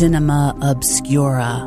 Cinema 0.00 0.56
Obscura. 0.62 1.58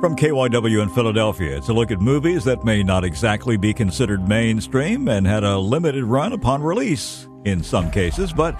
From 0.00 0.16
KYW 0.16 0.82
in 0.82 0.88
Philadelphia, 0.88 1.54
it's 1.54 1.68
a 1.68 1.72
look 1.74 1.90
at 1.90 2.00
movies 2.00 2.44
that 2.44 2.64
may 2.64 2.82
not 2.82 3.04
exactly 3.04 3.58
be 3.58 3.74
considered 3.74 4.26
mainstream 4.26 5.06
and 5.06 5.26
had 5.26 5.44
a 5.44 5.58
limited 5.58 6.04
run 6.04 6.32
upon 6.32 6.62
release 6.62 7.28
in 7.44 7.62
some 7.62 7.90
cases, 7.90 8.32
but 8.32 8.58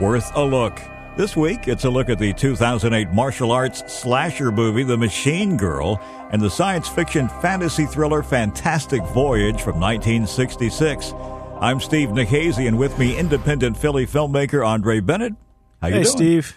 worth 0.00 0.28
a 0.34 0.42
look. 0.42 0.76
This 1.16 1.36
week, 1.36 1.68
it's 1.68 1.84
a 1.84 1.88
look 1.88 2.08
at 2.08 2.18
the 2.18 2.32
2008 2.32 3.12
martial 3.12 3.52
arts 3.52 3.84
slasher 3.86 4.50
movie 4.50 4.82
The 4.82 4.96
Machine 4.96 5.56
Girl 5.56 6.00
and 6.32 6.42
the 6.42 6.50
science 6.50 6.88
fiction 6.88 7.28
fantasy 7.40 7.86
thriller 7.86 8.24
Fantastic 8.24 9.04
Voyage 9.04 9.62
from 9.62 9.78
1966. 9.78 11.12
I'm 11.60 11.78
Steve 11.78 12.08
Nikazy, 12.08 12.66
and 12.66 12.76
with 12.76 12.98
me, 12.98 13.16
independent 13.16 13.76
Philly 13.76 14.04
filmmaker 14.04 14.66
Andre 14.66 14.98
Bennett. 14.98 15.34
How 15.80 15.86
you 15.86 15.94
hey, 15.94 16.02
doing? 16.02 16.16
Steve. 16.16 16.56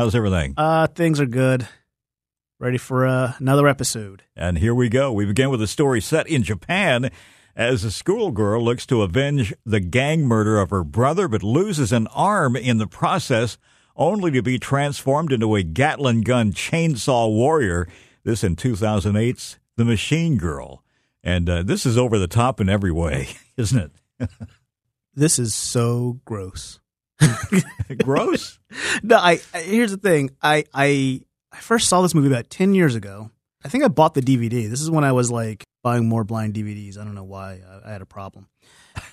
How's 0.00 0.14
everything? 0.14 0.54
Uh, 0.56 0.86
things 0.86 1.20
are 1.20 1.26
good. 1.26 1.68
Ready 2.58 2.78
for 2.78 3.06
uh, 3.06 3.34
another 3.38 3.68
episode. 3.68 4.22
And 4.34 4.56
here 4.56 4.74
we 4.74 4.88
go. 4.88 5.12
We 5.12 5.26
begin 5.26 5.50
with 5.50 5.60
a 5.60 5.66
story 5.66 6.00
set 6.00 6.26
in 6.26 6.42
Japan 6.42 7.10
as 7.54 7.84
a 7.84 7.90
schoolgirl 7.90 8.64
looks 8.64 8.86
to 8.86 9.02
avenge 9.02 9.52
the 9.66 9.78
gang 9.78 10.22
murder 10.22 10.58
of 10.58 10.70
her 10.70 10.84
brother, 10.84 11.28
but 11.28 11.42
loses 11.42 11.92
an 11.92 12.06
arm 12.14 12.56
in 12.56 12.78
the 12.78 12.86
process, 12.86 13.58
only 13.94 14.30
to 14.30 14.40
be 14.40 14.58
transformed 14.58 15.34
into 15.34 15.54
a 15.54 15.62
Gatling 15.62 16.22
gun 16.22 16.54
chainsaw 16.54 17.28
warrior. 17.28 17.86
This 18.24 18.42
in 18.42 18.56
2008's 18.56 19.58
The 19.76 19.84
Machine 19.84 20.38
Girl. 20.38 20.82
And 21.22 21.46
uh, 21.46 21.62
this 21.62 21.84
is 21.84 21.98
over 21.98 22.18
the 22.18 22.26
top 22.26 22.58
in 22.58 22.70
every 22.70 22.90
way, 22.90 23.28
isn't 23.58 23.92
it? 24.18 24.30
This 25.12 25.40
is 25.40 25.54
so 25.54 26.20
gross. 26.24 26.80
Gross? 28.04 28.58
No, 29.02 29.16
I, 29.16 29.40
I 29.54 29.58
here's 29.60 29.90
the 29.90 29.96
thing. 29.96 30.30
I, 30.42 30.64
I 30.72 31.22
I 31.52 31.56
first 31.56 31.88
saw 31.88 32.02
this 32.02 32.14
movie 32.14 32.28
about 32.28 32.50
ten 32.50 32.74
years 32.74 32.94
ago. 32.94 33.30
I 33.64 33.68
think 33.68 33.84
I 33.84 33.88
bought 33.88 34.14
the 34.14 34.22
DVD. 34.22 34.68
This 34.68 34.80
is 34.80 34.90
when 34.90 35.04
I 35.04 35.12
was 35.12 35.30
like 35.30 35.64
buying 35.82 36.08
more 36.08 36.24
blind 36.24 36.54
DVDs. 36.54 36.98
I 36.98 37.04
don't 37.04 37.14
know 37.14 37.24
why 37.24 37.60
I, 37.84 37.88
I 37.88 37.92
had 37.92 38.02
a 38.02 38.06
problem, 38.06 38.48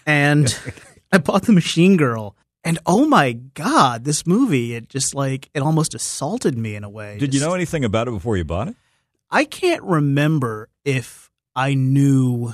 and 0.05 0.57
I 1.11 1.17
bought 1.17 1.43
the 1.43 1.53
Machine 1.53 1.97
Girl. 1.97 2.35
And 2.63 2.79
oh 2.85 3.07
my 3.07 3.33
god, 3.33 4.03
this 4.03 4.27
movie! 4.27 4.73
It 4.73 4.89
just 4.89 5.15
like 5.15 5.49
it 5.53 5.61
almost 5.61 5.93
assaulted 5.93 6.57
me 6.57 6.75
in 6.75 6.83
a 6.83 6.89
way. 6.89 7.17
Did 7.17 7.33
you 7.33 7.39
know 7.39 7.53
anything 7.53 7.85
about 7.85 8.07
it 8.07 8.11
before 8.11 8.35
you 8.35 8.43
bought 8.43 8.67
it? 8.67 8.75
I 9.29 9.45
can't 9.45 9.83
remember 9.83 10.69
if 10.85 11.29
I 11.55 11.73
knew 11.73 12.53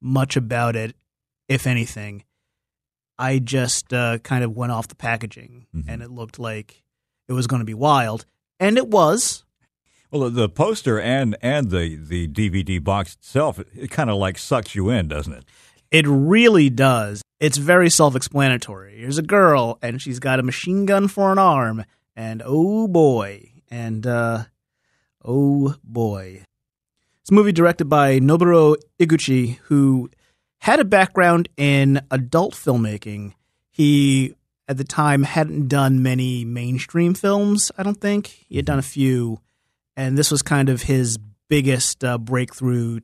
much 0.00 0.36
about 0.36 0.76
it, 0.76 0.94
if 1.48 1.66
anything. 1.66 2.24
I 3.20 3.38
just 3.38 3.92
uh, 3.92 4.18
kind 4.18 4.42
of 4.42 4.56
went 4.56 4.72
off 4.72 4.88
the 4.88 4.94
packaging, 4.96 5.66
Mhm. 5.76 5.84
and 5.88 6.02
it 6.02 6.10
looked 6.10 6.38
like 6.38 6.82
it 7.28 7.34
was 7.34 7.46
going 7.46 7.60
to 7.60 7.66
be 7.66 7.74
wild, 7.74 8.24
and 8.58 8.76
it 8.78 8.88
was. 8.88 9.44
Well, 10.10 10.28
the- 10.30 10.48
poster 10.48 10.98
and 11.00 11.36
and 11.42 11.70
the 11.70 11.96
the 11.96 12.26
DVD 12.26 12.82
box 12.82 13.14
itself, 13.14 13.60
it, 13.60 13.90
kind 13.90 14.10
of 14.10 14.16
like 14.16 14.38
sucks 14.38 14.74
you 14.74 14.88
in, 14.90 15.06
doesn't 15.08 15.32
it? 15.34 15.44
It 15.92 16.06
really 16.08 16.70
does. 16.70 17.22
It's 17.40 17.58
very 17.58 17.90
self-explanatory. 17.90 18.98
Here's 18.98 19.18
a 19.18 19.22
girl, 19.22 19.78
and 19.82 20.00
she's 20.02 20.18
got 20.18 20.40
a 20.40 20.42
machine 20.42 20.84
gun 20.86 21.06
for 21.08 21.30
an 21.32 21.38
arm, 21.38 21.84
and 22.16 22.42
oh 22.44 22.88
boy, 22.88 23.50
and 23.70 24.06
uh, 24.06 24.44
oh 25.24 25.74
boy. 25.84 26.42
It's 27.22 27.30
a 27.30 27.34
movie 27.34 27.52
directed 27.52 27.84
by 27.86 28.18
Nobuo 28.18 28.76
Iguchi, 28.98 29.58
who 29.64 30.10
had 30.60 30.78
a 30.78 30.84
background 30.84 31.48
in 31.56 32.00
adult 32.10 32.54
filmmaking. 32.54 33.34
He, 33.70 34.34
at 34.68 34.76
the 34.76 34.84
time, 34.84 35.22
hadn't 35.22 35.68
done 35.68 36.02
many 36.02 36.44
mainstream 36.44 37.14
films, 37.14 37.72
I 37.76 37.82
don't 37.82 38.00
think. 38.00 38.44
He 38.48 38.56
had 38.56 38.66
done 38.66 38.78
a 38.78 38.82
few, 38.82 39.40
and 39.96 40.16
this 40.16 40.30
was 40.30 40.42
kind 40.42 40.68
of 40.68 40.82
his 40.82 41.18
biggest 41.48 42.04
uh, 42.04 42.18
breakthrough 42.18 43.00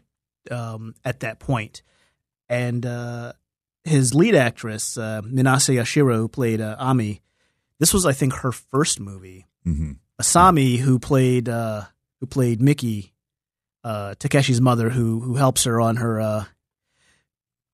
um, 0.50 0.94
at 1.04 1.20
that 1.20 1.38
point. 1.38 1.82
And 2.48 2.84
uh, 2.84 3.32
his 3.84 4.14
lead 4.14 4.34
actress, 4.34 4.97
uh, 4.97 5.22
Minase 5.22 5.75
Yashiro, 5.75 6.16
who 6.16 6.28
played 6.28 6.60
uh, 6.60 6.76
Ami, 6.78 7.22
this 7.78 7.92
was, 7.92 8.06
I 8.06 8.12
think, 8.12 8.34
her 8.34 8.53
first 8.53 9.00
movie. 9.00 9.47
Mm-hmm. 9.66 9.92
Asami, 10.20 10.78
who 10.78 10.98
played 10.98 11.48
uh, 11.48 11.82
who 12.20 12.26
played 12.26 12.62
Mickey, 12.62 13.12
uh, 13.84 14.14
Takeshi's 14.19 14.60
mother, 14.60 14.91
who 14.91 15.20
who 15.20 15.34
helps 15.34 15.64
her 15.64 15.80
on 15.80 15.97
her 15.97 16.20
uh, 16.20 16.44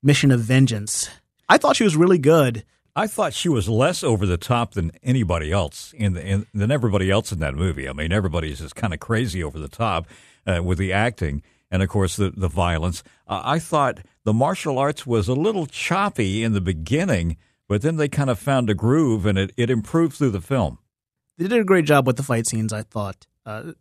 mission 0.03 0.31
of 0.31 0.41
vengeance. 0.41 1.09
I 1.49 1.59
thought 1.59 1.77
she 1.77 1.85
was 1.85 1.97
really 1.97 2.19
good. 2.19 2.65
I 2.95 3.07
thought 3.07 3.33
she 3.33 3.49
was 3.49 3.69
less 3.69 4.05
over 4.05 4.27
the 4.27 4.37
top 4.37 4.75
than 4.75 4.93
anybody 5.03 5.51
else 5.51 5.95
in, 5.97 6.13
the, 6.13 6.27
in 6.27 6.47
than 6.53 6.71
everybody 6.71 7.11
else 7.11 7.33
in 7.33 7.39
that 7.39 7.55
movie. 7.55 7.89
I 7.89 7.93
mean, 7.95 8.13
everybody's 8.13 8.61
just 8.61 8.75
kind 8.75 8.93
of 8.93 9.01
crazy 9.01 9.43
over 9.43 9.59
the 9.59 9.69
top 9.69 10.07
uh, 10.47 10.63
with 10.63 10.79
the 10.79 10.93
acting 10.93 11.43
and, 11.71 11.83
of 11.83 11.89
course, 11.89 12.17
the 12.17 12.31
the 12.31 12.49
violence. 12.49 13.03
Uh, 13.27 13.41
I 13.45 13.59
thought 13.59 14.01
the 14.25 14.35
martial 14.35 14.79
arts 14.79 15.07
was 15.07 15.27
a 15.29 15.35
little 15.35 15.67
choppy 15.67 16.45
in 16.45 16.53
the 16.53 16.61
beginning, 16.61 17.39
but 17.67 17.81
then 17.81 17.97
they 17.97 18.09
kind 18.09 18.29
of 18.29 18.39
found 18.39 18.69
a 18.69 18.75
groove 18.75 19.25
and 19.25 19.39
it, 19.39 19.53
it 19.57 19.71
improved 19.71 20.17
through 20.17 20.31
the 20.31 20.43
film. 20.43 20.79
They 21.39 21.49
did 21.49 21.61
a 21.61 21.65
great 21.65 21.87
job 21.87 22.07
with 22.07 22.17
the 22.17 22.23
fight 22.23 22.47
scenes. 22.47 22.75
I 22.75 22.83
thought 22.83 23.27
uh, 23.47 23.73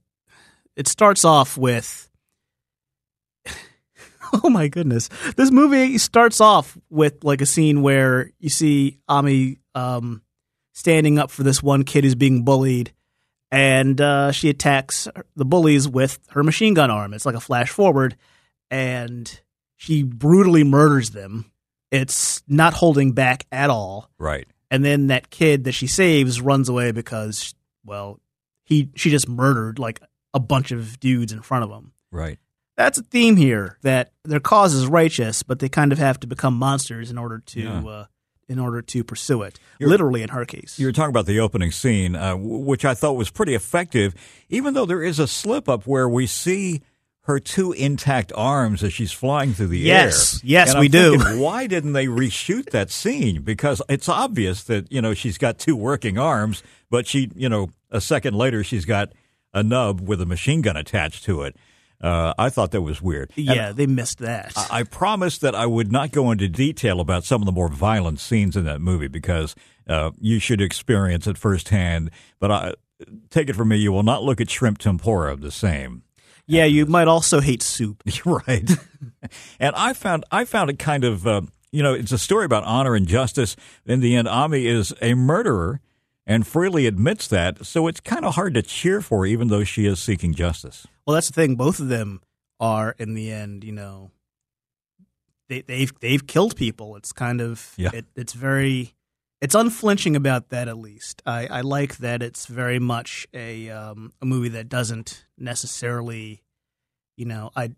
it 0.78 0.88
starts 0.88 1.26
off 1.26 1.58
with. 1.58 2.10
oh 4.44 4.50
my 4.50 4.68
goodness! 4.68 5.09
This 5.36 5.52
movie 5.52 5.97
starts 5.97 6.42
off 6.42 6.78
with 6.90 7.24
like 7.24 7.42
a 7.42 7.46
scene 7.46 7.81
where 7.81 8.31
you 8.40 8.50
see 8.50 8.97
Ami 9.08 9.58
um, 9.75 10.22
standing 10.74 11.18
up 11.19 11.31
for 11.31 11.44
this 11.44 11.62
one 11.64 11.84
kid 11.84 12.03
who's 12.03 12.16
being 12.16 12.44
bullied, 12.44 12.94
and 13.52 14.00
uh, 14.00 14.31
she 14.31 14.50
attacks 14.50 15.08
the 15.36 15.46
bullies 15.46 15.88
with 15.88 16.19
her 16.30 16.44
machine 16.44 16.74
gun 16.74 16.90
arm. 16.92 17.14
It's 17.14 17.25
like 17.25 17.36
a 17.36 17.40
flash 17.42 17.69
forward, 17.69 18.16
and 18.69 19.42
she 19.75 20.03
brutally 20.03 20.63
murders 20.63 21.12
them. 21.12 21.52
It's 21.92 22.42
not 22.48 22.74
holding 22.74 23.12
back 23.12 23.46
at 23.52 23.69
all 23.69 24.09
Right. 24.18 24.48
and 24.69 24.86
then 24.86 25.08
that 25.08 25.30
kid 25.30 25.66
that 25.66 25.74
she 25.74 25.88
saves 25.88 26.40
runs 26.40 26.69
away 26.69 26.92
because 26.92 27.53
well 27.84 28.19
he 28.63 28.90
she 28.96 29.09
just 29.09 29.28
murdered 29.28 29.78
like 29.78 30.00
a 30.34 30.40
bunch 30.40 30.72
of 30.72 31.00
dudes 31.02 31.34
in 31.34 31.42
front 31.42 31.66
of 31.66 31.69
him 31.69 31.92
Right. 32.09 32.40
That's 32.78 32.98
a 32.98 33.04
theme 33.04 33.36
here 33.36 33.78
that 33.82 34.12
their 34.24 34.40
cause 34.40 34.74
is 34.74 34.88
righteous 34.88 35.44
but 35.44 35.59
they 35.59 35.70
kind 35.70 35.92
of 35.92 35.98
have 35.98 36.20
to 36.20 36.28
become 36.28 36.54
monsters 36.56 37.12
in 37.12 37.18
order 37.18 37.40
to 37.48 37.62
Yeah. 37.62 37.86
uh, 37.86 38.06
in 38.50 38.59
order 38.59 38.82
to 38.82 39.04
pursue 39.04 39.44
it 39.44 39.59
You're- 39.80 39.90
literally 39.92 40.24
in 40.24 40.30
her 40.30 40.44
case 40.46 40.78
You 40.78 40.86
were 40.88 40.92
talking 40.92 41.10
about 41.12 41.26
the 41.26 41.40
opening 41.40 41.72
scene, 41.72 42.16
uh, 42.16 42.31
w- 42.31 42.58
which 42.58 42.84
I 42.84 42.94
thought 42.94 43.14
was 43.14 43.30
pretty 43.30 43.54
effective, 43.56 44.14
even 44.50 44.74
though 44.74 44.86
there 44.86 45.04
is 45.04 45.20
a 45.20 45.28
slip 45.28 45.70
up 45.70 45.88
where 45.88 46.10
we 46.10 46.28
see 46.28 46.81
her 47.26 47.40
two 47.40 47.72
intact 47.72 48.34
arms 48.36 48.84
as 48.84 48.92
she's 48.94 49.12
flying 49.14 49.54
through 49.54 49.68
the 49.68 49.78
Yes. 49.80 50.34
air. 50.36 50.40
Yes, 50.44 50.68
yes, 50.74 50.76
we 50.76 50.88
I'm 50.88 50.92
do. 50.92 51.18
thinking, 51.20 51.40
why 51.40 51.68
didn't 51.68 51.94
they 51.94 52.08
reshoot 52.08 52.72
that 52.72 52.90
scene? 52.92 53.42
Because 53.44 53.81
it's 53.88 54.10
obvious 54.10 54.64
that 54.64 54.92
you 54.92 55.02
know 55.02 55.14
she's 55.14 55.38
got 55.38 55.58
two 55.60 55.76
working 55.78 56.18
arms, 56.18 56.62
but 56.90 57.08
she, 57.08 57.30
you 57.36 57.48
know, 57.48 57.70
a 57.92 58.02
second 58.02 58.34
later 58.36 58.64
she's 58.66 58.86
got 58.86 59.14
a 59.54 59.62
nub 59.64 60.02
with 60.02 60.20
a 60.20 60.26
machine 60.26 60.62
gun 60.62 60.76
attached 60.76 61.24
to 61.26 61.44
it. 61.44 61.56
Uh, 62.01 62.34
I 62.38 62.50
thought 62.50 62.72
that 62.72 62.81
was 62.81 63.01
weird. 63.01 63.31
And 63.38 63.45
yeah 63.45 63.72
they 63.72 63.85
missed 63.85 64.19
that 64.19 64.53
I 64.56 64.79
I 64.79 64.84
promised 64.84 65.41
that 65.41 65.53
I 65.53 65.66
would 65.66 65.91
not 65.91 66.12
go 66.12 66.31
into 66.31 66.47
detail 66.47 67.00
about 67.00 67.23
some 67.23 67.41
of 67.41 67.45
the 67.45 67.51
more 67.51 67.67
violent 67.69 68.19
scenes 68.19 68.56
in 68.57 68.63
that 68.66 68.81
movie 68.81 69.07
because 69.07 69.56
uh, 69.88 70.12
you 70.19 70.39
should 70.39 70.62
experience 70.62 71.28
it 71.28 71.38
firsthand. 71.38 72.09
But 72.39 72.51
I, 72.51 72.73
take 73.29 73.50
it 73.50 73.56
from 73.56 73.69
me, 73.69 73.78
you 73.78 73.91
will 73.91 74.03
not 74.03 74.23
look 74.23 74.41
at 74.41 74.50
shrimp 74.50 74.78
tempura 74.79 75.35
the 75.35 75.51
same. 75.51 76.03
yeah 76.47 76.66
you 76.66 76.85
might 76.85 77.07
also 77.07 77.39
hate 77.39 77.62
soup 77.62 78.03
right. 78.25 78.69
and 79.59 79.75
I 79.75 79.94
found 79.94 80.25
I 80.31 80.45
found 80.45 80.69
it 80.69 80.79
kind 80.79 81.03
of 81.03 81.28
uh, 81.28 81.41
you 81.72 81.83
know 81.83 81.94
it's 81.94 82.12
a 82.12 82.18
story 82.18 82.45
about 82.45 82.63
honor 82.63 82.95
and 82.95 83.07
justice. 83.07 83.56
In 83.85 84.00
the 84.00 84.16
end, 84.16 84.28
Ami 84.28 84.66
is 84.66 84.94
a 85.01 85.13
murderer 85.13 85.81
and 86.25 86.45
freely 86.47 86.86
admits 86.88 87.27
that. 87.27 87.65
So 87.65 87.88
it's 87.88 88.00
kind 88.00 88.25
of 88.25 88.36
hard 88.36 88.54
to 88.54 88.62
cheer 88.62 89.01
for, 89.01 89.25
even 89.25 89.47
though 89.50 89.63
she 89.63 89.86
is 89.86 90.00
seeking 90.00 90.33
justice. 90.33 90.88
Well 91.06 91.13
that's 91.15 91.27
the 91.27 91.33
thing 91.33 91.56
both 91.56 91.80
of 91.80 91.88
them 91.89 92.21
are 92.59 92.95
in 93.00 93.13
the 93.13 93.31
end 93.31 93.63
you 93.63 93.71
know 93.71 94.12
they, 95.50 95.62
they've 95.62 95.92
they've 96.00 96.25
killed 96.27 96.56
people 96.56 96.95
it's 96.95 97.12
kind 97.12 97.42
of 97.42 97.74
Yeah. 97.77 97.89
it, 97.94 98.06
it's 98.15 98.33
very 98.33 98.94
it's 99.42 99.56
unflinching 99.56 100.15
about 100.15 100.50
that 100.50 100.68
at 100.68 100.77
least 100.77 101.21
I, 101.25 101.48
I 101.48 101.62
like 101.62 101.98
that 101.98 102.21
it's 102.21 102.45
very 102.45 102.80
much 102.80 103.27
a 103.33 103.69
um, 103.69 104.13
a 104.21 104.25
movie 104.25 104.50
that 104.50 104.69
doesn't 104.69 105.25
necessarily 105.38 106.42
you 107.18 107.25
know 107.25 107.51
I 107.56 107.71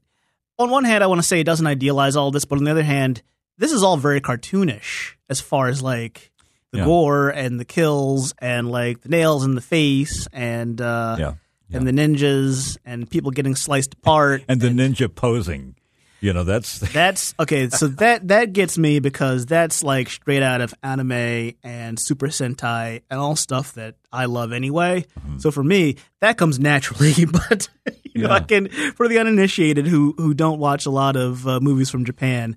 on 0.59 0.69
one 0.69 0.83
hand 0.83 1.03
I 1.03 1.07
want 1.07 1.19
to 1.21 1.27
say 1.27 1.39
it 1.39 1.45
doesn't 1.45 1.65
idealize 1.67 2.15
all 2.15 2.31
this 2.31 2.45
but 2.45 2.57
on 2.59 2.63
the 2.65 2.71
other 2.71 2.83
hand 2.83 3.21
this 3.57 3.71
is 3.71 3.83
all 3.83 3.97
very 3.97 4.19
cartoonish 4.21 5.13
as 5.29 5.39
far 5.41 5.67
as 5.67 5.81
like 5.81 6.31
the 6.71 6.79
Yeah. 6.79 6.85
gore 6.85 7.29
and 7.29 7.59
the 7.59 7.65
kills 7.65 8.33
and 8.39 8.69
like 8.69 9.01
the 9.01 9.09
nails 9.09 9.45
in 9.45 9.55
the 9.55 9.61
face 9.61 10.27
and 10.33 10.79
uh, 10.81 11.15
Yeah. 11.19 11.33
And 11.73 11.87
the 11.87 11.91
ninjas 11.91 12.77
and 12.85 13.09
people 13.09 13.31
getting 13.31 13.55
sliced 13.55 13.93
apart 13.95 14.43
And 14.47 14.61
the 14.61 14.69
ninja 14.69 15.13
posing. 15.13 15.75
You 16.21 16.31
know, 16.31 16.45
that's 16.45 16.79
That's 16.93 17.33
okay. 17.37 17.69
So 17.69 17.87
that 17.87 18.29
that 18.29 18.53
gets 18.53 18.77
me 18.77 18.99
because 18.99 19.45
that's 19.45 19.83
like 19.83 20.09
straight 20.09 20.41
out 20.41 20.61
of 20.61 20.73
anime 20.81 21.51
and 21.63 21.99
Super 21.99 22.27
Sentai 22.27 23.01
and 23.09 23.19
all 23.19 23.35
stuff 23.35 23.73
that 23.73 23.95
I 24.09 24.23
love 24.25 24.53
anyway. 24.53 25.05
So 25.37 25.51
for 25.51 25.65
me, 25.65 25.97
that 26.21 26.37
comes 26.37 26.59
naturally. 26.59 27.13
But 27.25 27.67
you 28.05 28.23
know, 28.23 28.29
I 28.29 28.39
can 28.39 28.69
for 28.69 29.09
the 29.09 29.19
uninitiated 29.19 29.85
who 29.85 30.13
who 30.17 30.33
don't 30.33 30.59
watch 30.59 30.85
a 30.85 30.91
lot 30.91 31.17
of 31.17 31.45
uh, 31.45 31.59
movies 31.59 31.89
from 31.89 32.05
Japan, 32.05 32.55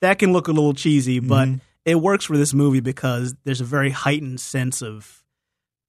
that 0.00 0.20
can 0.20 0.32
look 0.32 0.46
a 0.46 0.52
little 0.52 0.74
cheesy, 0.74 1.18
but 1.18 1.48
it 1.84 1.96
works 1.96 2.24
for 2.24 2.36
this 2.36 2.54
movie 2.54 2.80
because 2.80 3.34
there's 3.42 3.60
a 3.60 3.64
very 3.64 3.90
heightened 3.90 4.38
sense 4.40 4.80
of 4.80 5.24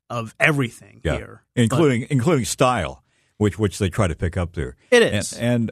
of 0.10 0.36
everything 0.40 1.02
yeah, 1.04 1.16
here, 1.16 1.44
including 1.56 2.08
including 2.10 2.46
style, 2.46 3.04
which 3.38 3.60
which 3.60 3.78
they 3.78 3.90
try 3.90 4.08
to 4.08 4.16
pick 4.16 4.38
up 4.38 4.54
there. 4.54 4.76
It 4.92 5.04
is, 5.04 5.34
And, 5.34 5.44
and 5.44 5.72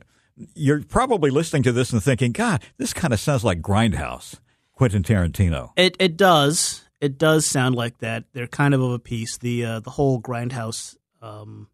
you're 0.56 0.84
probably 0.84 1.31
listening 1.31 1.63
to 1.63 1.72
this 1.72 1.92
and 1.92 2.04
thinking, 2.04 2.31
God, 2.31 2.63
this 2.78 2.94
kind 2.94 3.13
of 3.13 3.19
sounds 3.19 3.44
like 3.44 3.62
Grindhouse, 3.62 4.39
Quentin 4.74 5.04
Tarantino. 5.04 5.72
It 5.75 5.95
it 6.00 6.18
does. 6.18 6.84
It 7.00 7.18
does 7.18 7.45
sound 7.45 7.75
like 7.75 8.00
that. 8.00 8.25
They're 8.34 8.48
kind 8.48 8.74
of 8.74 8.81
of 8.81 8.92
a 8.92 9.00
piece. 9.00 9.38
The 9.38 9.66
uh, 9.66 9.80
the 9.80 9.92
whole 9.92 10.22
Grindhouse 10.22 10.95
um, 11.22 11.68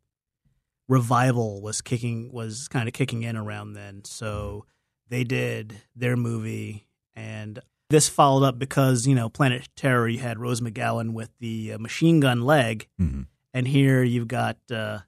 revival 0.88 1.62
was 1.62 1.82
kicking 1.82 2.32
was 2.32 2.68
kind 2.68 2.88
of 2.88 2.94
kicking 2.94 3.24
in 3.24 3.36
around 3.38 3.74
then. 3.74 4.04
So 4.06 4.66
they 5.10 5.24
did 5.24 5.82
their 5.96 6.18
movie, 6.18 6.88
and 7.16 7.60
this 7.90 8.10
followed 8.10 8.44
up 8.46 8.58
because 8.60 9.06
you 9.08 9.16
know 9.16 9.30
Planet 9.30 9.68
Terror. 9.76 10.08
You 10.08 10.20
had 10.20 10.40
Rose 10.40 10.62
McGowan 10.62 11.14
with 11.14 11.30
the 11.40 11.74
uh, 11.74 11.78
machine 11.80 12.20
gun 12.20 12.42
leg, 12.42 12.88
Mhm. 13.00 13.28
and 13.54 13.68
here 13.68 14.04
you've 14.04 14.28
got 14.28 14.58
uh, 14.72 15.00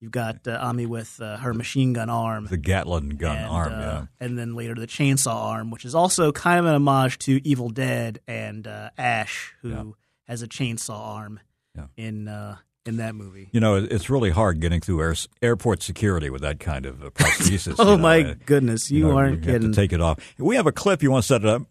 you've 0.00 0.12
got 0.12 0.46
uh, 0.46 0.58
Ami 0.60 0.86
with 0.86 1.20
uh, 1.20 1.36
her 1.38 1.54
machine 1.54 1.92
gun 1.92 2.10
arm 2.10 2.46
The 2.46 2.56
Gatling 2.56 3.10
gun 3.10 3.36
and, 3.38 3.46
arm, 3.50 3.72
uh, 3.72 3.78
yeah. 3.80 4.04
and 4.20 4.38
then 4.38 4.54
later 4.54 4.74
the 4.74 4.86
chainsaw 4.86 5.34
arm, 5.34 5.70
which 5.70 5.84
is 5.84 5.94
also 5.94 6.32
kind 6.32 6.58
of 6.60 6.66
an 6.66 6.74
homage 6.74 7.18
to 7.20 7.40
Evil 7.46 7.70
Dead 7.70 8.18
and 8.26 8.66
uh, 8.66 8.90
Ash, 8.98 9.54
who 9.62 9.70
Yeah. 9.70 9.84
has 10.26 10.42
a 10.42 10.48
chainsaw 10.48 10.98
arm 11.16 11.40
Yeah. 11.76 11.86
in 11.96 12.28
uh, 12.28 12.56
in 12.84 12.96
that 12.96 13.14
movie. 13.14 13.48
You 13.52 13.60
know, 13.60 13.76
it's 13.76 14.10
really 14.10 14.30
hard 14.30 14.58
getting 14.60 14.80
through 14.80 15.00
air, 15.02 15.14
airport 15.40 15.84
security 15.84 16.30
with 16.30 16.42
that 16.42 16.58
kind 16.58 16.84
of 16.84 17.00
uh, 17.04 17.10
prosthesis. 17.10 17.76
oh 17.78 17.92
you 17.92 17.96
know, 17.96 18.02
my 18.02 18.36
goodness, 18.44 18.90
you, 18.90 19.04
know, 19.06 19.16
aren't 19.16 19.44
have 19.44 19.54
kidding. 19.54 19.70
to 19.72 19.76
take 19.76 19.92
it 19.92 20.00
off. 20.00 20.18
We 20.36 20.56
have 20.56 20.66
a 20.66 20.72
clip. 20.72 21.00
You 21.00 21.12
want 21.12 21.22
to 21.22 21.26
set 21.28 21.42
it 21.42 21.46
up? 21.48 21.62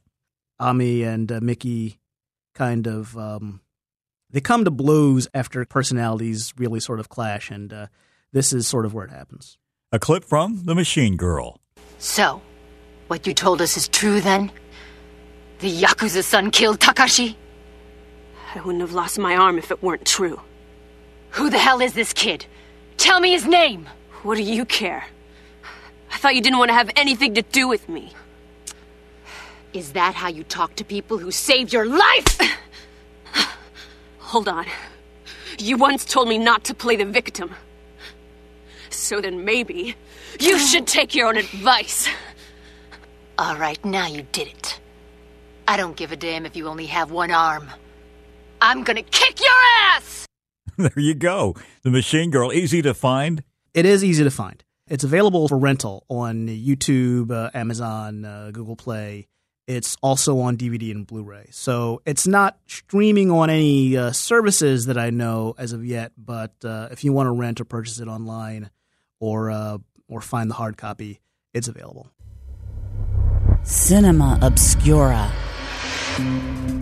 Ami 0.62 1.02
and 1.02 1.32
uh, 1.32 1.40
Mickey 1.42 2.00
kind 2.54 2.86
of 2.86 3.18
um, 3.18 3.62
they 4.30 4.42
come 4.42 4.64
to 4.64 4.72
blows 4.72 5.28
after 5.34 5.66
personalities 5.66 6.54
really 6.56 6.80
sort 6.80 7.00
of 7.00 7.10
clash, 7.10 7.50
and 7.50 7.74
uh, 7.74 7.88
this 8.32 8.54
is 8.54 8.68
sort 8.68 8.86
of 8.86 8.94
where 8.94 9.04
it 9.04 9.12
happens. 9.12 9.58
A 9.92 10.00
clip 10.00 10.24
from 10.24 10.64
The 10.66 10.76
Machine 10.76 11.18
Girl. 11.18 11.60
So, 11.98 12.42
what 13.08 13.26
you 13.28 13.34
told 13.34 13.62
us 13.62 13.76
is 13.76 13.88
true 13.88 14.22
then? 14.22 14.52
The 15.60 15.82
Yakuza 15.82 16.24
son 16.24 16.52
killed 16.52 16.80
Takashi? 16.80 17.36
I 18.56 18.62
wouldn't 18.62 18.82
have 18.82 18.94
lost 18.94 19.18
my 19.18 19.36
arm 19.36 19.58
if 19.58 19.72
it 19.72 19.82
weren't 19.82 20.06
true. 20.06 20.40
Who 21.32 21.50
the 21.50 21.58
hell 21.58 21.82
is 21.82 21.94
this 21.94 22.14
kid? 22.14 22.46
Tell 22.98 23.20
me 23.20 23.32
his 23.32 23.48
name! 23.48 23.90
What 24.24 24.36
do 24.36 24.44
you 24.44 24.66
care? 24.66 25.04
I 26.12 26.18
thought 26.18 26.36
you 26.36 26.42
didn't 26.42 26.60
want 26.60 26.70
to 26.70 26.76
have 26.76 26.92
anything 26.96 27.34
to 27.34 27.42
do 27.42 27.68
with 27.68 27.90
me. 27.90 28.14
Is 29.74 29.94
that 29.94 30.16
how 30.16 30.28
you 30.28 30.44
talk 30.44 30.76
to 30.76 30.84
people 30.84 31.18
who 31.18 31.32
saved 31.32 31.72
your 31.72 31.86
life? 31.86 32.40
Hold 34.20 34.50
on. 34.50 34.66
You 35.58 35.78
once 35.78 36.04
told 36.04 36.28
me 36.28 36.38
not 36.38 36.64
to 36.66 36.74
play 36.74 36.96
the 36.96 37.06
victim. 37.06 37.52
So 38.90 39.22
then 39.22 39.46
maybe 39.46 39.96
you 40.40 40.60
should 40.68 40.88
take 40.88 41.16
your 41.16 41.28
own 41.28 41.38
advice. 41.38 42.10
All 43.38 43.56
right, 43.56 43.84
now 43.86 44.08
you 44.08 44.24
did 44.32 44.48
it. 44.48 44.80
I 45.68 45.78
don't 45.78 45.96
give 45.96 46.12
a 46.12 46.18
damn 46.18 46.46
if 46.46 46.56
you 46.56 46.68
only 46.68 46.88
have 46.88 47.12
one 47.12 47.32
arm. 47.32 47.70
I'm 48.62 48.84
gonna 48.84 49.04
kick 49.04 49.40
your 49.40 49.64
ass! 49.90 50.26
there 50.78 50.92
you 50.98 51.16
go. 51.16 51.56
The 51.84 51.92
Machine 51.92 52.30
Girl, 52.30 52.52
easy 52.52 52.82
to 52.82 52.94
find. 52.94 53.44
It 53.74 53.86
is 53.86 54.04
easy 54.04 54.24
to 54.24 54.32
find. 54.32 54.64
It's 54.88 55.06
available 55.06 55.48
for 55.48 55.58
rental 55.58 56.04
on 56.10 56.48
YouTube, 56.48 57.32
uh, 57.32 57.50
Amazon, 57.54 58.26
uh, 58.26 58.52
Google 58.52 58.76
Play. 58.76 59.28
It's 59.72 59.96
also 60.02 60.40
on 60.40 60.58
DVD 60.58 60.92
and 60.92 61.08
Blu-ray. 61.08 61.48
So 61.52 62.02
it's 62.06 62.28
not 62.28 62.58
streaming 62.68 63.32
on 63.32 63.50
any 63.50 63.96
uh, 63.96 64.12
services 64.12 64.88
that 64.88 64.98
I 64.98 65.12
know 65.12 65.56
as 65.58 65.72
of 65.72 65.86
yet. 65.86 66.12
But 66.18 66.54
uh, 66.66 66.90
if 66.92 67.06
you 67.06 67.14
want 67.14 67.28
to 67.28 67.32
rent 67.32 67.62
or 67.62 67.66
purchase 67.66 68.00
it 68.00 68.10
online, 68.10 68.70
or 69.22 69.50
uh, 69.50 69.78
or 70.10 70.20
find 70.20 70.50
the 70.50 70.56
hard 70.56 70.76
copy, 70.76 71.22
it's 71.54 71.70
available. 71.70 72.12
Cinema 73.64 74.40
Obscura. 74.42 75.32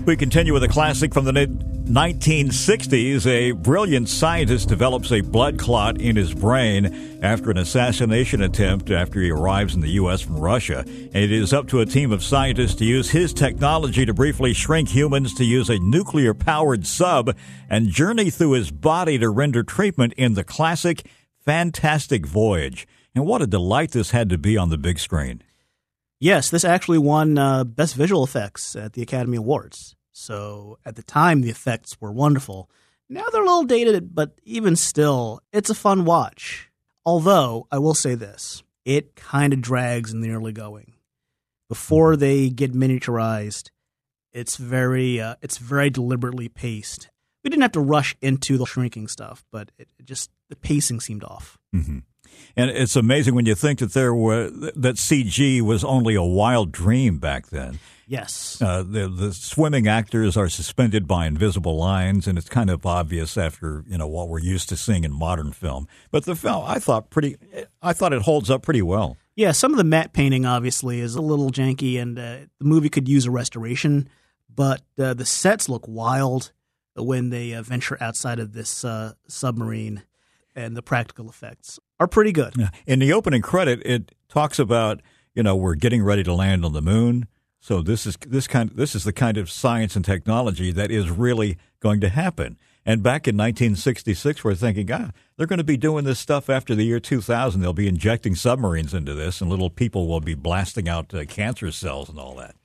We 0.05 0.15
continue 0.15 0.53
with 0.53 0.63
a 0.63 0.67
classic 0.67 1.13
from 1.13 1.25
the 1.25 1.33
mid 1.33 1.68
1960s. 1.89 3.25
A 3.25 3.51
brilliant 3.51 4.09
scientist 4.09 4.69
develops 4.69 5.11
a 5.11 5.21
blood 5.21 5.57
clot 5.57 5.99
in 5.99 6.15
his 6.15 6.35
brain 6.35 7.19
after 7.23 7.49
an 7.49 7.57
assassination 7.57 8.43
attempt 8.43 8.91
after 8.91 9.19
he 9.19 9.31
arrives 9.31 9.73
in 9.73 9.81
the 9.81 9.89
U.S. 9.93 10.21
from 10.21 10.37
Russia. 10.37 10.83
And 10.85 11.15
it 11.15 11.31
is 11.31 11.51
up 11.51 11.67
to 11.69 11.79
a 11.79 11.87
team 11.87 12.11
of 12.11 12.23
scientists 12.23 12.75
to 12.75 12.85
use 12.85 13.09
his 13.09 13.33
technology 13.33 14.05
to 14.05 14.13
briefly 14.13 14.53
shrink 14.53 14.89
humans 14.89 15.33
to 15.33 15.43
use 15.43 15.67
a 15.67 15.79
nuclear 15.79 16.35
powered 16.35 16.85
sub 16.85 17.35
and 17.71 17.89
journey 17.89 18.29
through 18.29 18.51
his 18.51 18.69
body 18.69 19.17
to 19.17 19.29
render 19.29 19.63
treatment 19.63 20.13
in 20.13 20.35
the 20.35 20.43
classic 20.43 21.07
Fantastic 21.43 22.27
Voyage. 22.27 22.87
And 23.15 23.25
what 23.25 23.41
a 23.41 23.47
delight 23.47 23.91
this 23.91 24.11
had 24.11 24.29
to 24.29 24.37
be 24.37 24.55
on 24.57 24.69
the 24.69 24.77
big 24.77 24.99
screen. 24.99 25.41
Yes, 26.19 26.51
this 26.51 26.63
actually 26.63 26.99
won 26.99 27.39
uh, 27.39 27.63
Best 27.63 27.95
Visual 27.95 28.23
Effects 28.23 28.75
at 28.75 28.93
the 28.93 29.01
Academy 29.01 29.37
Awards. 29.37 29.95
So 30.19 30.79
at 30.85 30.97
the 30.97 31.01
time, 31.01 31.41
the 31.41 31.49
effects 31.49 31.99
were 32.01 32.11
wonderful. 32.11 32.69
Now 33.07 33.23
they're 33.31 33.41
a 33.41 33.45
little 33.45 33.63
dated, 33.63 34.13
but 34.13 34.33
even 34.43 34.75
still, 34.75 35.39
it's 35.53 35.69
a 35.69 35.75
fun 35.75 36.03
watch. 36.03 36.69
Although, 37.05 37.67
I 37.71 37.79
will 37.79 37.93
say 37.93 38.15
this 38.15 38.61
it 38.83 39.15
kind 39.15 39.53
of 39.53 39.61
drags 39.61 40.11
in 40.11 40.19
the 40.19 40.31
early 40.31 40.51
going. 40.51 40.93
Before 41.69 42.17
they 42.17 42.49
get 42.49 42.73
miniaturized, 42.73 43.69
it's 44.33 44.57
very, 44.57 45.21
uh, 45.21 45.35
it's 45.41 45.57
very 45.57 45.89
deliberately 45.89 46.49
paced. 46.49 47.09
We 47.43 47.49
didn't 47.49 47.61
have 47.61 47.71
to 47.73 47.79
rush 47.79 48.15
into 48.21 48.57
the 48.57 48.65
shrinking 48.65 49.07
stuff, 49.07 49.45
but 49.51 49.71
it, 49.77 49.87
it 49.97 50.05
just 50.05 50.29
the 50.49 50.57
pacing 50.57 50.99
seemed 50.99 51.23
off. 51.23 51.57
hmm 51.71 51.99
And 52.57 52.69
it's 52.69 52.97
amazing 52.97 53.35
when 53.35 53.45
you 53.45 53.55
think 53.55 53.79
that 53.79 53.93
there 53.93 54.13
were 54.13 54.49
that 54.49 54.97
CG 54.97 55.61
was 55.61 55.85
only 55.85 56.15
a 56.15 56.23
wild 56.23 56.73
dream 56.73 57.19
back 57.19 57.47
then. 57.47 57.79
Yes, 58.09 58.59
Uh, 58.59 58.81
the 58.81 59.07
the 59.07 59.33
swimming 59.33 59.87
actors 59.87 60.35
are 60.35 60.49
suspended 60.49 61.07
by 61.07 61.27
invisible 61.27 61.77
lines, 61.77 62.27
and 62.27 62.39
it's 62.39 62.49
kind 62.49 62.71
of 62.71 62.83
obvious 62.83 63.37
after 63.37 63.83
you 63.87 63.99
know 63.99 64.07
what 64.07 64.29
we're 64.29 64.39
used 64.39 64.67
to 64.69 64.75
seeing 64.77 65.03
in 65.03 65.13
modern 65.13 65.51
film. 65.51 65.87
But 66.09 66.25
the 66.25 66.35
film, 66.35 66.63
I 66.65 66.79
thought 66.79 67.11
pretty, 67.11 67.37
I 67.83 67.93
thought 67.93 68.11
it 68.11 68.23
holds 68.23 68.49
up 68.49 68.63
pretty 68.63 68.81
well. 68.81 69.17
Yeah, 69.35 69.51
some 69.51 69.71
of 69.73 69.77
the 69.77 69.83
matte 69.83 70.11
painting 70.11 70.43
obviously 70.43 71.01
is 71.01 71.13
a 71.13 71.21
little 71.21 71.51
janky, 71.51 72.01
and 72.01 72.17
uh, 72.17 72.37
the 72.57 72.65
movie 72.65 72.89
could 72.89 73.07
use 73.07 73.27
a 73.27 73.31
restoration. 73.31 74.09
But 74.53 74.81
uh, 74.97 75.13
the 75.13 75.25
sets 75.25 75.69
look 75.69 75.85
wild 75.87 76.51
when 76.95 77.29
they 77.29 77.53
uh, 77.53 77.61
venture 77.61 77.95
outside 78.01 78.39
of 78.39 78.53
this 78.53 78.83
uh, 78.83 79.13
submarine, 79.27 80.01
and 80.55 80.75
the 80.75 80.81
practical 80.81 81.29
effects 81.29 81.79
are 81.99 82.07
pretty 82.07 82.31
good. 82.31 82.55
In 82.87 82.97
the 82.97 83.13
opening 83.13 83.43
credit, 83.43 83.83
it 83.85 84.15
talks 84.29 84.57
about 84.57 85.03
you 85.35 85.43
know 85.43 85.55
we're 85.55 85.75
getting 85.75 86.01
ready 86.01 86.23
to 86.23 86.33
land 86.33 86.65
on 86.65 86.73
the 86.73 86.81
moon. 86.81 87.27
So 87.59 87.81
this 87.81 88.05
is 88.05 88.17
this 88.25 88.47
kind 88.47 88.71
this 88.71 88.95
is 88.95 89.03
the 89.03 89.13
kind 89.13 89.37
of 89.37 89.51
science 89.51 89.95
and 89.95 90.05
technology 90.05 90.71
that 90.71 90.91
is 90.91 91.09
really 91.09 91.57
going 91.79 91.99
to 92.01 92.09
happen. 92.09 92.57
And 92.85 93.03
back 93.03 93.27
in 93.27 93.35
1966, 93.35 94.43
we're 94.43 94.55
thinking, 94.55 94.89
ah, 94.91 95.11
they're 95.35 95.45
going 95.45 95.57
to 95.57 95.63
be 95.63 95.77
doing 95.77 96.05
this 96.05 96.17
stuff 96.17 96.49
after 96.49 96.73
the 96.73 96.83
year 96.85 96.99
2000. 96.99 97.61
They'll 97.61 97.73
be 97.73 97.87
injecting 97.87 98.35
submarines 98.35 98.93
into 98.93 99.13
this, 99.13 99.41
and 99.41 99.49
little 99.49 99.69
people 99.69 100.07
will 100.07 100.21
be 100.21 100.33
blasting 100.33 100.87
out 100.87 101.13
uh, 101.13 101.25
cancer 101.25 101.71
cells 101.71 102.09
and 102.09 102.17
all 102.17 102.35
that. 102.35 102.55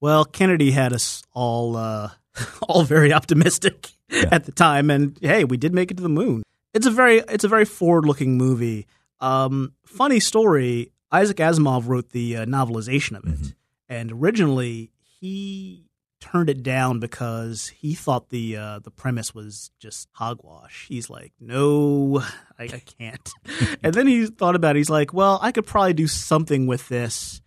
Well, 0.00 0.24
Kennedy 0.24 0.70
had 0.70 0.92
us 0.92 1.22
all 1.32 1.76
uh, 1.76 2.10
all 2.68 2.84
very 2.84 3.12
optimistic 3.12 3.90
at 4.30 4.44
the 4.44 4.52
time, 4.52 4.90
and 4.90 5.18
hey, 5.20 5.44
we 5.44 5.56
did 5.56 5.74
make 5.74 5.90
it 5.90 5.96
to 5.96 6.02
the 6.02 6.08
moon. 6.08 6.42
It's 6.74 6.86
a 6.86 6.90
very 6.90 7.18
it's 7.18 7.44
a 7.44 7.48
very 7.48 7.64
forward 7.64 8.04
looking 8.04 8.36
movie. 8.36 8.86
Um, 9.20 9.72
funny 9.84 10.20
story: 10.20 10.92
Isaac 11.10 11.38
Asimov 11.38 11.88
wrote 11.88 12.10
the 12.10 12.36
uh, 12.36 12.44
novelization 12.44 13.16
of 13.16 13.24
it, 13.26 13.54
and 13.90 14.12
originally 14.12 14.92
he 15.20 15.90
turned 16.20 16.50
it 16.50 16.62
down 16.62 17.00
because 17.00 17.68
he 17.68 17.94
thought 17.94 18.28
the 18.28 18.56
uh, 18.56 18.78
the 18.78 18.90
premise 18.90 19.34
was 19.34 19.70
just 19.78 20.08
hogwash. 20.12 20.86
He's 20.88 21.10
like, 21.10 21.32
no, 21.40 22.22
I, 22.58 22.64
I 22.64 22.82
can't. 22.98 23.30
and 23.82 23.92
then 23.92 24.06
he 24.06 24.26
thought 24.26 24.54
about 24.54 24.76
it. 24.76 24.78
He's 24.78 24.90
like, 24.90 25.12
well, 25.12 25.38
I 25.42 25.52
could 25.52 25.66
probably 25.66 25.94
do 25.94 26.06
something 26.06 26.66
with 26.66 26.88
this, 26.88 27.42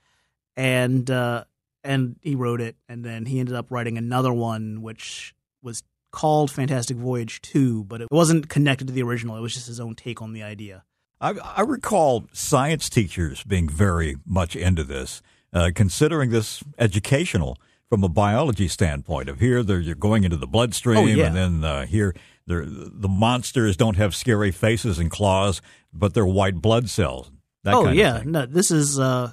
and 0.56 1.10
uh, 1.10 1.46
and 1.84 2.18
he 2.22 2.36
wrote 2.36 2.62
it. 2.62 2.76
And 2.90 3.04
then 3.06 3.26
he 3.26 3.40
ended 3.40 3.56
up 3.56 3.72
writing 3.72 3.98
another 3.98 4.34
one, 4.34 4.82
which 4.82 5.34
was 5.62 5.84
called 6.12 6.52
Fantastic 6.52 6.98
Voyage 6.98 7.42
Two, 7.42 7.86
but 7.86 8.02
it 8.02 8.10
wasn't 8.12 8.50
connected 8.50 8.88
to 8.88 8.94
the 8.94 9.04
original. 9.04 9.38
It 9.38 9.42
was 9.42 9.54
just 9.54 9.68
his 9.68 9.80
own 9.80 9.96
take 9.96 10.22
on 10.22 10.34
the 10.34 10.44
idea. 10.44 10.84
I, 11.22 11.36
I 11.56 11.62
recall 11.62 12.26
science 12.34 12.90
teachers 12.90 13.44
being 13.44 13.70
very 13.70 14.18
much 14.26 14.58
into 14.58 14.84
this, 14.84 15.22
uh, 15.54 15.72
considering 15.76 16.30
this 16.32 16.64
educational 16.80 17.58
from 17.90 18.04
a 18.04 18.10
biology 18.10 18.68
standpoint. 18.68 19.30
Of 19.30 19.40
here, 19.40 19.62
they're 19.64 19.80
you're 19.80 19.96
going 19.96 20.24
into 20.24 20.38
the 20.38 20.48
bloodstream, 20.48 20.98
Oh, 20.98 21.06
yeah. 21.06 21.28
and 21.28 21.36
then 21.36 21.64
uh, 21.64 21.86
here, 21.86 22.16
they're, 22.48 22.66
the 22.66 23.08
monsters 23.10 23.78
don't 23.78 23.98
have 23.98 24.16
scary 24.16 24.52
faces 24.52 24.98
and 25.00 25.12
claws, 25.12 25.62
but 25.94 26.14
they're 26.14 26.26
white 26.26 26.56
blood 26.56 26.90
cells. 26.90 27.32
That 27.64 27.76
oh 27.76 27.84
kind 27.86 27.96
yeah, 27.98 28.16
of 28.16 28.22
thing. 28.24 28.32
no, 28.32 28.46
this 28.46 28.72
is 28.72 29.00
uh, 29.00 29.32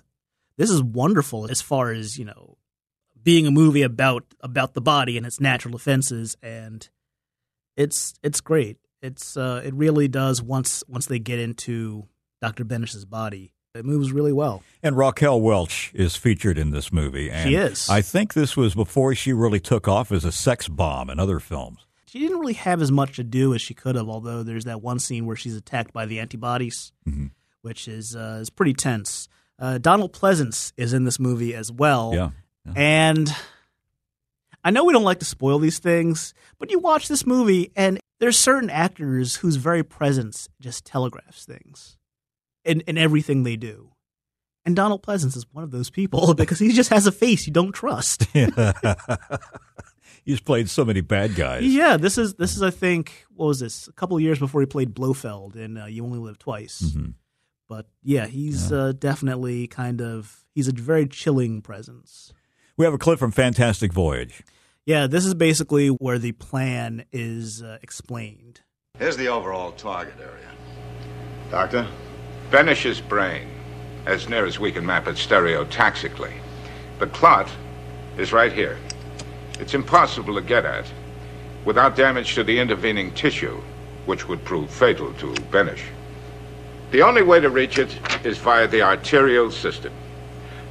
this 0.57 0.71
is 0.71 0.83
wonderful 0.83 1.51
as 1.51 1.61
far 1.63 1.91
as 1.91 2.19
you 2.19 2.25
know, 2.27 2.59
being 3.23 3.47
a 3.47 3.51
movie 3.51 3.83
about 3.83 4.25
about 4.41 4.75
the 4.75 4.81
body 4.81 5.17
and 5.17 5.25
its 5.27 5.41
natural 5.41 5.73
defenses, 5.73 6.37
and 6.43 6.89
it's 7.77 8.15
it's 8.23 8.41
great. 8.41 8.77
It's 9.03 9.37
uh, 9.37 9.63
it 9.65 9.75
really 9.75 10.07
does 10.07 10.43
once 10.43 10.85
once 10.87 11.07
they 11.07 11.19
get 11.19 11.39
into 11.39 12.07
Doctor 12.43 12.65
Benes's 12.65 13.05
body, 13.07 13.53
it 13.75 13.85
moves 13.85 14.13
really 14.13 14.33
well. 14.33 14.63
And 14.83 14.97
Raquel 14.97 15.41
Welch 15.41 15.93
is 15.95 16.17
featured 16.17 16.59
in 16.59 16.71
this 16.71 16.93
movie. 16.93 17.31
And 17.31 17.49
She 17.49 17.55
is. 17.57 17.89
I 17.89 18.01
think 18.03 18.35
this 18.35 18.57
was 18.57 18.75
before 18.75 19.15
she 19.15 19.33
really 19.33 19.61
took 19.61 19.87
off 19.89 20.11
as 20.13 20.25
a 20.25 20.33
sex 20.33 20.69
bomb 20.69 21.11
in 21.11 21.19
other 21.21 21.39
films. 21.39 21.87
She 22.07 22.19
didn't 22.19 22.41
really 22.41 22.55
have 22.55 22.83
as 22.83 22.91
much 22.91 23.17
to 23.17 23.25
do 23.25 23.55
as 23.55 23.63
she 23.63 23.75
could 23.75 23.95
have, 23.95 24.09
although 24.09 24.43
there's 24.43 24.65
that 24.65 24.83
one 24.83 24.99
scene 24.99 25.27
where 25.27 25.37
she's 25.37 25.55
attacked 25.57 25.93
by 25.93 26.07
the 26.07 26.19
antibodies, 26.19 26.93
Mm-hmm. 27.09 27.27
which 27.63 27.87
is 27.87 28.17
uh, 28.17 28.39
is 28.41 28.51
pretty 28.51 28.75
tense. 28.75 29.29
Uh, 29.59 29.79
Donald 29.79 30.13
Pleasence 30.13 30.73
is 30.77 30.93
in 30.93 31.05
this 31.05 31.21
movie 31.21 31.55
as 31.55 31.71
well. 31.71 32.13
Yeah. 32.15 32.31
And 32.75 33.33
I 34.65 34.71
know 34.71 34.85
we 34.85 34.93
don't 34.93 35.05
like 35.05 35.21
to 35.21 35.25
spoil 35.25 35.59
these 35.61 35.79
things, 35.79 36.35
but 36.59 36.71
you 36.71 36.79
watch 36.81 37.07
this 37.09 37.25
movie 37.27 37.71
and 37.77 38.01
there's 38.19 38.37
certain 38.39 38.71
actors 38.71 39.37
whose 39.37 39.57
very 39.57 39.83
presence 39.83 40.49
just 40.61 40.85
telegraphs 40.85 41.45
things 41.45 41.97
in, 42.65 42.81
in 42.83 42.99
everything 42.99 43.43
they 43.43 43.57
do. 43.57 43.91
And 44.67 44.77
Donald 44.77 45.03
Pleasence 45.03 45.37
is 45.37 45.47
one 45.53 45.65
of 45.65 45.71
those 45.71 45.89
people 45.91 46.35
because 46.43 46.59
he 46.59 46.73
just 46.73 46.91
has 46.91 47.07
a 47.07 47.13
face 47.13 47.47
you 47.47 47.53
don't 47.53 47.73
trust. 47.73 48.27
He's 50.25 50.41
played 50.41 50.69
so 50.69 50.85
many 50.85 51.01
bad 51.01 51.35
guys. 51.35 51.65
yeah, 51.65 51.97
this 51.97 52.19
is 52.19 52.35
this 52.35 52.55
is 52.55 52.63
I 52.63 52.71
think 52.71 53.25
what 53.35 53.47
was 53.47 53.61
this 53.61 53.89
a 53.89 53.93
couple 53.93 54.17
of 54.17 54.23
years 54.23 54.39
before 54.39 54.61
he 54.61 54.67
played 54.67 54.95
Blofeld 54.95 55.57
in 55.57 55.79
uh, 55.79 55.87
You 55.87 56.05
Only 56.05 56.19
Live 56.19 56.39
Twice. 56.39 56.83
Mhm. 56.95 57.15
But 57.69 57.87
yeah, 58.03 58.27
he's 58.27 58.71
Uh, 58.71 58.93
definitely 58.99 59.67
kind 59.67 60.03
of 60.03 60.45
he's 60.55 60.69
a 60.69 60.73
very 60.73 61.07
chilling 61.07 61.63
presence. 61.63 62.33
We 62.77 62.85
have 62.85 62.93
a 62.95 62.99
clip 62.99 63.19
from 63.19 63.31
Fantastic 63.31 63.93
Voyage. 63.93 64.43
Yeah, 64.85 65.07
this 65.07 65.25
is 65.25 65.35
basically 65.35 65.89
where 65.89 66.19
the 66.19 66.33
plan 66.33 67.05
is 67.13 67.63
uh, 67.63 67.79
explained. 67.83 68.61
Here's 68.99 69.17
the 69.17 69.29
overall 69.29 69.73
target 69.73 70.15
area. 70.21 70.51
Doctor? 71.51 71.87
Benes's 72.51 73.01
brain, 73.01 73.47
as 74.07 74.29
near 74.29 74.45
as 74.45 74.59
we 74.59 74.73
can 74.73 74.85
map 74.85 75.07
it 75.07 75.15
stereotaxically. 75.15 76.33
The 76.99 77.07
clot 77.07 77.49
is 78.19 78.33
right 78.33 78.53
here. 78.53 78.77
It's 79.61 79.75
impossible 79.75 80.35
to 80.35 80.41
get 80.41 80.65
at 80.65 80.87
without 81.65 81.95
damage 81.95 82.35
to 82.35 82.43
the 82.43 82.59
intervening 82.59 83.13
tissue, 83.15 83.61
which 84.07 84.27
would 84.27 84.45
prove 84.45 84.69
fatal 84.71 85.13
to 85.15 85.33
Benes. 85.53 85.79
The 86.91 87.03
only 87.03 87.23
way 87.23 87.39
to 87.39 87.51
reach 87.51 87.79
it 87.79 87.97
is 88.25 88.39
via 88.39 88.67
the 88.67 88.83
arterial 88.83 89.51
system. 89.53 89.93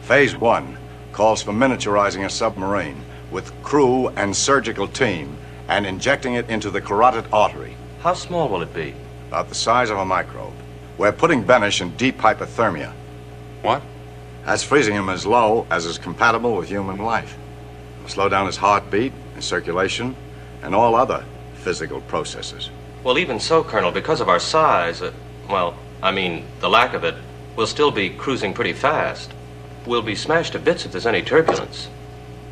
Phase 0.01 0.36
one 0.36 0.77
calls 1.13 1.41
for 1.41 1.53
miniaturizing 1.53 2.25
a 2.25 2.29
submarine 2.29 3.01
with 3.31 3.53
crew 3.63 4.09
and 4.09 4.36
surgical 4.36 4.88
team 4.88 5.38
and 5.69 5.86
injecting 5.86 6.33
it 6.33 6.50
into 6.50 6.69
the 6.71 6.81
carotid 6.81 7.25
artery, 7.31 7.77
How 8.01 8.15
small 8.15 8.50
will 8.50 8.63
it 8.63 8.74
be? 8.74 8.95
about 9.27 9.48
the 9.48 9.55
size 9.55 9.91
of 9.91 9.98
a 9.98 10.05
microbe. 10.05 10.51
We're 11.00 11.13
putting 11.13 11.44
Benes 11.44 11.79
in 11.79 11.96
deep 11.96 12.18
hypothermia. 12.18 12.91
What? 13.62 13.82
That's 14.44 14.63
freezing 14.63 14.96
him 14.96 15.08
as 15.08 15.25
low 15.25 15.65
as 15.72 15.86
is 15.86 15.98
compatible 15.98 16.58
with 16.58 16.68
human 16.68 16.98
life. 16.98 17.38
Slow 18.08 18.27
down 18.27 18.48
his 18.48 18.58
heartbeat, 18.58 19.13
his 19.34 19.46
circulation, 19.46 20.13
and 20.62 20.75
all 20.75 20.96
other 20.96 21.24
physical 21.53 22.01
processes. 22.01 22.70
Well, 23.06 23.18
even 23.18 23.39
so, 23.39 23.63
Colonel, 23.63 23.94
because 23.94 24.20
of 24.20 24.27
our 24.27 24.41
size, 24.41 25.01
uh, 25.01 25.13
well, 25.50 25.77
I 26.03 26.12
mean, 26.12 26.46
the 26.60 26.70
lack 26.70 26.94
of 26.94 27.06
it, 27.06 27.15
we'll 27.56 27.65
still 27.65 27.91
be 27.91 28.10
cruising 28.10 28.53
pretty 28.53 28.74
fast. 28.74 29.32
We'll 29.86 30.01
be 30.01 30.15
smashed 30.15 30.51
to 30.51 30.60
bits 30.60 30.84
if 30.86 30.91
there's 30.91 31.08
any 31.08 31.22
turbulence. 31.22 31.88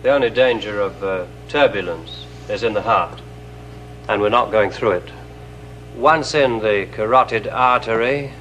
The 0.04 0.12
only 0.12 0.30
danger 0.30 0.80
of 0.80 1.04
uh, 1.04 1.26
turbulence 1.50 2.26
is 2.48 2.64
in 2.64 2.74
the 2.74 2.84
heart, 2.84 3.20
and 4.08 4.22
we're 4.22 4.30
not 4.30 4.52
going 4.52 4.70
through 4.72 4.92
it. 4.92 5.12
Once 5.98 6.36
in 6.36 6.60
the 6.60 6.88
carotid 6.92 7.48
artery, 7.48 8.32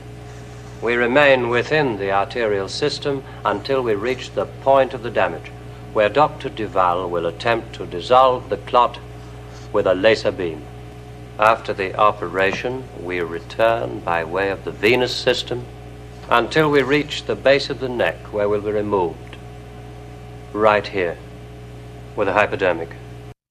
we 0.82 0.94
remain 0.94 1.48
within 1.48 1.96
the 1.96 2.12
arterial 2.12 2.68
system 2.68 3.24
until 3.46 3.80
we 3.80 3.94
reach 3.94 4.30
the 4.32 4.44
point 4.44 4.92
of 4.92 5.02
the 5.02 5.10
damage, 5.10 5.50
where 5.94 6.10
Dr. 6.10 6.50
Duval 6.50 7.08
will 7.08 7.24
attempt 7.24 7.74
to 7.74 7.86
dissolve 7.86 8.50
the 8.50 8.58
clot 8.58 8.98
with 9.72 9.86
a 9.86 9.94
laser 9.94 10.30
beam. 10.30 10.62
After 11.38 11.72
the 11.72 11.96
operation, 11.96 12.84
we 13.02 13.20
return 13.20 14.00
by 14.00 14.22
way 14.22 14.50
of 14.50 14.66
the 14.66 14.70
venous 14.70 15.16
system 15.16 15.64
until 16.28 16.70
we 16.70 16.82
reach 16.82 17.24
the 17.24 17.36
base 17.36 17.70
of 17.70 17.80
the 17.80 17.88
neck, 17.88 18.18
where 18.34 18.50
we'll 18.50 18.60
be 18.60 18.70
removed. 18.70 19.36
Right 20.52 20.86
here, 20.86 21.16
with 22.16 22.28
a 22.28 22.34
hypodermic. 22.34 22.90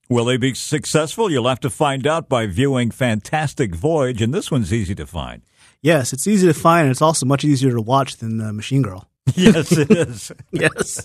Will 0.08 0.26
they 0.26 0.38
be 0.38 0.54
successful? 0.54 1.32
You'll 1.32 1.48
have 1.48 1.60
to 1.62 1.70
find 1.70 2.06
out 2.06 2.30
by 2.30 2.46
viewing 2.46 2.92
Fantastic 2.92 3.74
Voyage, 3.74 4.22
and 4.22 4.34
this 4.34 4.52
one's 4.52 4.72
easy 4.72 4.94
to 4.96 5.08
find. 5.08 5.42
Yes, 5.82 6.14
it's 6.14 6.28
easy 6.28 6.48
to 6.48 6.54
find, 6.54 6.86
and 6.86 6.92
it's 6.92 7.02
also 7.02 7.26
much 7.26 7.44
easier 7.44 7.72
to 7.72 7.82
watch 7.82 8.18
than 8.18 8.40
uh, 8.40 8.54
Machine 8.54 8.84
Girl. 8.84 9.10
yes, 9.36 9.72
it 9.72 9.90
is. 9.90 10.32
yes. 10.52 11.04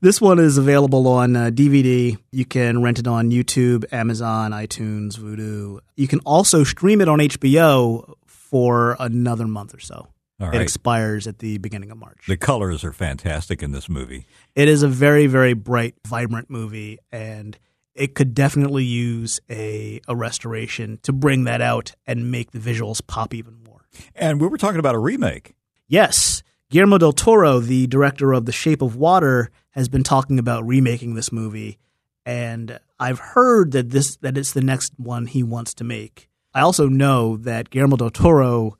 This 0.00 0.20
one 0.20 0.38
is 0.38 0.58
available 0.58 1.08
on 1.08 1.34
uh, 1.34 1.50
DVD. 1.50 2.16
You 2.30 2.44
can 2.44 2.82
rent 2.82 3.00
it 3.00 3.08
on 3.08 3.30
YouTube, 3.30 3.84
Amazon, 3.92 4.52
iTunes, 4.52 5.18
Vudu. 5.18 5.80
You 5.96 6.06
can 6.06 6.20
also 6.20 6.62
stream 6.62 7.00
it 7.00 7.08
on 7.08 7.18
HBO 7.18 8.14
for 8.26 8.96
another 9.00 9.48
month 9.48 9.74
or 9.74 9.80
so. 9.80 10.08
It 10.38 10.60
expires 10.60 11.26
at 11.26 11.38
the 11.38 11.56
beginning 11.58 11.90
of 11.90 11.96
March. 11.96 12.26
The 12.28 12.36
colors 12.36 12.84
are 12.84 12.92
fantastic 12.92 13.62
in 13.62 13.72
this 13.72 13.88
movie. 13.88 14.26
It 14.54 14.68
is 14.68 14.82
a 14.82 14.88
very, 14.88 15.26
very 15.26 15.54
bright, 15.54 15.94
vibrant 16.06 16.50
movie, 16.50 16.98
and 17.10 17.58
it 17.96 18.14
could 18.14 18.34
definitely 18.34 18.84
use 18.84 19.40
a, 19.50 20.00
a 20.06 20.14
restoration 20.14 20.98
to 21.02 21.12
bring 21.12 21.44
that 21.44 21.60
out 21.60 21.94
and 22.06 22.30
make 22.30 22.52
the 22.52 22.58
visuals 22.58 23.04
pop 23.06 23.34
even 23.34 23.56
more. 23.66 23.86
And 24.14 24.40
we 24.40 24.46
were 24.46 24.58
talking 24.58 24.78
about 24.78 24.94
a 24.94 24.98
remake. 24.98 25.54
Yes, 25.88 26.42
Guillermo 26.70 26.98
del 26.98 27.12
Toro, 27.12 27.60
the 27.60 27.86
director 27.86 28.32
of 28.32 28.44
The 28.44 28.52
Shape 28.52 28.82
of 28.82 28.96
Water, 28.96 29.50
has 29.70 29.88
been 29.88 30.02
talking 30.02 30.38
about 30.38 30.66
remaking 30.66 31.14
this 31.14 31.32
movie, 31.32 31.78
and 32.24 32.78
I've 32.98 33.18
heard 33.18 33.72
that 33.72 33.90
this 33.90 34.16
that 34.16 34.36
it's 34.36 34.52
the 34.52 34.62
next 34.62 34.92
one 34.96 35.26
he 35.26 35.42
wants 35.42 35.74
to 35.74 35.84
make. 35.84 36.28
I 36.54 36.60
also 36.60 36.88
know 36.88 37.36
that 37.38 37.70
Guillermo 37.70 37.96
del 37.96 38.10
Toro 38.10 38.78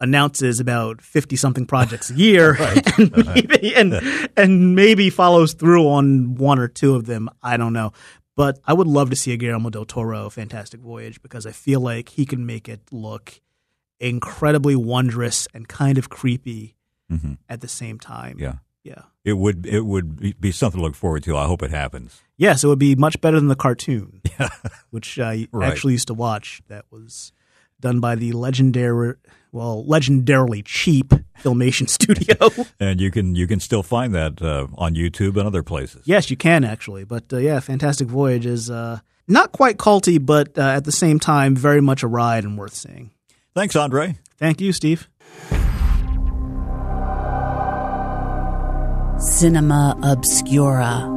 announces 0.00 0.60
about 0.60 1.00
50 1.00 1.36
something 1.36 1.66
projects 1.66 2.10
a 2.10 2.14
year 2.16 2.56
and, 2.98 3.26
maybe, 3.34 3.74
and 3.74 4.28
and 4.36 4.74
maybe 4.74 5.10
follows 5.10 5.54
through 5.54 5.88
on 5.88 6.34
one 6.34 6.58
or 6.58 6.68
two 6.68 6.94
of 6.94 7.06
them 7.06 7.30
i 7.42 7.56
don't 7.56 7.72
know 7.72 7.92
but 8.36 8.58
i 8.66 8.72
would 8.72 8.86
love 8.86 9.10
to 9.10 9.16
see 9.16 9.32
a 9.32 9.36
guillermo 9.36 9.70
del 9.70 9.84
toro 9.84 10.28
fantastic 10.30 10.80
voyage 10.80 11.20
because 11.22 11.46
i 11.46 11.52
feel 11.52 11.80
like 11.80 12.10
he 12.10 12.24
can 12.26 12.44
make 12.46 12.68
it 12.68 12.80
look 12.92 13.40
incredibly 14.00 14.76
wondrous 14.76 15.48
and 15.54 15.68
kind 15.68 15.98
of 15.98 16.08
creepy 16.08 16.76
mm-hmm. 17.10 17.34
at 17.48 17.60
the 17.60 17.68
same 17.68 17.98
time 17.98 18.36
Yeah. 18.38 18.56
yeah 18.84 19.02
It 19.24 19.34
would 19.38 19.66
it 19.66 19.84
would 19.86 20.38
be- 20.40 20.52
something 20.52 20.78
to 20.80 20.84
look 20.84 20.94
forward 20.94 21.22
to. 21.24 21.36
I 21.36 21.46
hope 21.46 21.62
it 21.62 21.70
happens. 21.70 22.20
yes 22.36 22.62
it 22.62 22.68
would 22.68 22.78
be 22.78 22.94
much 22.94 23.20
better 23.20 23.38
than 23.40 23.48
the 23.48 23.56
cartoon 23.56 24.20
which 24.90 25.18
i 25.18 25.48
Right. 25.52 25.70
actually 25.70 25.94
used 25.94 26.08
to 26.08 26.14
watch 26.14 26.60
that 26.68 26.84
was 26.90 27.32
done 27.80 28.00
by 28.00 28.14
the 28.16 28.32
legendary 28.32 29.14
well 29.56 29.84
legendarily 29.88 30.62
cheap 30.64 31.12
filmation 31.42 31.88
studio 31.98 32.50
And 32.80 33.00
you 33.00 33.10
can 33.10 33.34
you 33.34 33.46
can 33.46 33.60
still 33.60 33.82
find 33.82 34.14
that 34.14 34.42
uh, 34.42 34.66
on 34.76 34.94
YouTube 34.94 35.36
and 35.36 35.46
other 35.46 35.62
places. 35.62 36.02
Yes, 36.04 36.30
you 36.30 36.36
can 36.36 36.64
actually. 36.64 37.04
But 37.04 37.32
uh, 37.32 37.38
yeah, 37.38 37.60
Fantastic 37.60 38.08
Voyage 38.08 38.46
is 38.46 38.70
uh, 38.70 39.00
not 39.26 39.52
quite 39.52 39.78
culty, 39.78 40.24
but 40.24 40.56
uh, 40.58 40.62
at 40.62 40.84
the 40.84 40.92
same 40.92 41.18
time, 41.18 41.56
very 41.56 41.80
much 41.80 42.02
a 42.02 42.06
ride 42.06 42.44
and 42.44 42.58
worth 42.58 42.74
seeing. 42.74 43.10
Thanks, 43.54 43.74
Andre. 43.74 44.16
Thank 44.38 44.60
you, 44.60 44.72
Steve. 44.72 45.08
Cinema 49.18 49.98
Obscura. 50.02 51.15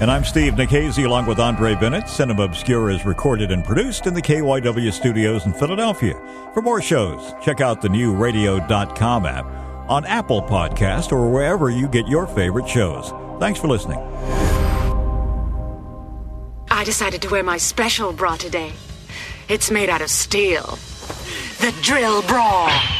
And 0.00 0.10
I'm 0.10 0.24
Steve 0.24 0.54
Nikazy 0.54 1.04
along 1.04 1.26
with 1.26 1.38
Andre 1.38 1.74
Bennett. 1.74 2.08
Cinema 2.08 2.44
Obscura 2.44 2.94
is 2.94 3.04
recorded 3.04 3.50
and 3.50 3.64
produced 3.64 4.06
in 4.06 4.14
the 4.14 4.22
KYW 4.22 4.92
studios 4.92 5.46
in 5.46 5.52
Philadelphia. 5.52 6.14
For 6.54 6.62
more 6.62 6.80
shows, 6.80 7.34
check 7.42 7.60
out 7.60 7.82
the 7.82 7.88
new 7.88 8.14
radio.com 8.14 9.26
app 9.26 9.44
on 9.90 10.06
Apple 10.06 10.42
Podcast 10.42 11.12
or 11.12 11.30
wherever 11.30 11.70
you 11.70 11.88
get 11.88 12.06
your 12.08 12.26
favorite 12.26 12.68
shows. 12.68 13.12
Thanks 13.40 13.60
for 13.60 13.68
listening. 13.68 13.98
I 16.70 16.84
decided 16.84 17.20
to 17.22 17.28
wear 17.28 17.42
my 17.42 17.58
special 17.58 18.12
bra 18.12 18.36
today. 18.36 18.72
It's 19.48 19.70
made 19.70 19.88
out 19.90 20.00
of 20.00 20.10
steel. 20.10 20.78
The 21.60 21.74
drill 21.82 22.22
bra. 22.22 22.99